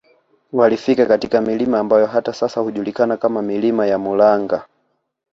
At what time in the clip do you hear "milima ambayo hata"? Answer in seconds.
1.41-2.33